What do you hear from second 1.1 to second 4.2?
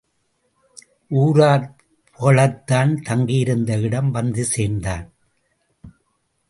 ஊரார் புகழத்தான் தங்கியிருந்த இடம்